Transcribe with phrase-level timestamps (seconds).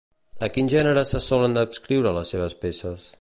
[0.45, 3.07] A quin gènere se solen adscriure les seves peces?